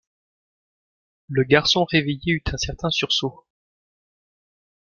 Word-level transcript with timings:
Le 1.27 1.43
garçon 1.43 1.83
réveillé 1.85 2.33
eut 2.33 2.43
un 2.51 2.57
certain 2.57 2.89
sursaut. 2.89 3.45